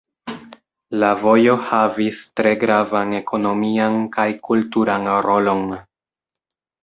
La 1.01 1.09
vojo 1.23 1.57
havis 1.65 2.21
tre 2.39 2.53
gravan 2.63 3.13
ekonomian 3.19 3.99
kaj 4.17 4.27
kulturan 4.49 5.05
rolon. 5.29 5.63